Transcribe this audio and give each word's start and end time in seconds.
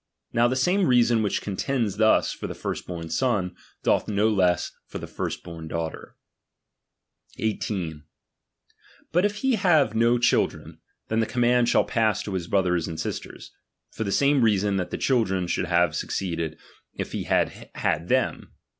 Now 0.33 0.47
the 0.47 0.55
same 0.55 0.87
reason 0.87 1.21
which 1.21 1.43
contends 1.43 1.97
thus 1.97 2.33
for 2.33 2.47
the 2.47 2.55
first 2.55 2.87
born 2.87 3.07
son, 3.09 3.55
doth 3.83 4.07
no 4.07 4.29
less 4.29 4.71
for 4.87 4.97
the 4.97 5.05
first 5.05 5.43
born 5.43 5.67
daughter. 5.67 6.15
Andhiibrotiier, 7.37 7.45
18. 7.51 8.03
But 9.11 9.25
if 9.25 9.41
hc 9.43 9.57
havc 9.59 9.93
uo 9.93 10.19
children, 10.19 10.79
then 11.09 11.19
the 11.19 11.27
com 11.27 11.35
beBj«™oufD™! 11.43 11.47
mand 11.47 11.69
shall 11.69 11.83
pass 11.83 12.23
to 12.23 12.33
his 12.33 12.47
brothers 12.47 12.87
and 12.87 12.99
sisters; 12.99 13.51
for 13.91 14.03
the 14.03 14.11
same 14.11 14.41
reason 14.41 14.77
that 14.77 14.89
the 14.89 14.97
children 14.97 15.45
should 15.45 15.65
have 15.65 15.95
suc 15.95 16.09
ceeded, 16.09 16.57
if 16.95 17.11
he 17.11 17.25
had 17.25 17.69
had 17.75 18.07
them. 18.07 18.53